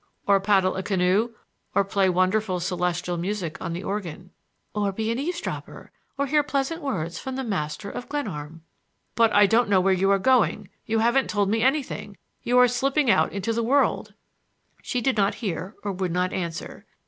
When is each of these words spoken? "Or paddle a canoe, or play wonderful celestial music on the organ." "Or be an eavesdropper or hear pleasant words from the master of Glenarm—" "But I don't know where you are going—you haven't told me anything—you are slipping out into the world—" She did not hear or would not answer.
"Or 0.25 0.39
paddle 0.39 0.75
a 0.77 0.81
canoe, 0.81 1.35
or 1.75 1.83
play 1.83 2.09
wonderful 2.09 2.59
celestial 2.59 3.17
music 3.17 3.61
on 3.61 3.71
the 3.73 3.83
organ." 3.83 4.31
"Or 4.73 4.91
be 4.91 5.11
an 5.11 5.19
eavesdropper 5.19 5.91
or 6.17 6.25
hear 6.25 6.41
pleasant 6.41 6.81
words 6.81 7.19
from 7.19 7.35
the 7.35 7.43
master 7.43 7.87
of 7.87 8.09
Glenarm—" 8.09 8.63
"But 9.13 9.31
I 9.31 9.45
don't 9.45 9.69
know 9.69 9.79
where 9.79 9.93
you 9.93 10.09
are 10.09 10.17
going—you 10.17 10.97
haven't 10.97 11.29
told 11.29 11.49
me 11.49 11.61
anything—you 11.61 12.57
are 12.57 12.67
slipping 12.67 13.11
out 13.11 13.31
into 13.31 13.53
the 13.53 13.61
world—" 13.61 14.15
She 14.81 15.01
did 15.01 15.17
not 15.17 15.35
hear 15.35 15.75
or 15.83 15.91
would 15.91 16.11
not 16.11 16.33
answer. 16.33 16.87